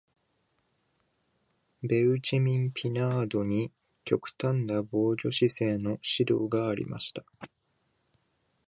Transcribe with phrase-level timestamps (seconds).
[1.83, 3.71] ベウチェミン・ピナードに
[4.03, 7.23] 極端な防御姿勢の指導がありました。